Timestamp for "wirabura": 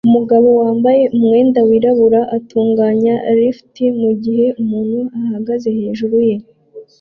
1.69-2.21